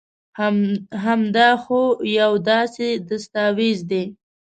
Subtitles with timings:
[1.03, 1.81] هم دا خو
[2.19, 4.03] يو داسي دستاويز دي